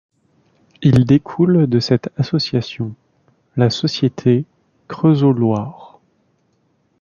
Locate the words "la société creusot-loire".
3.55-5.99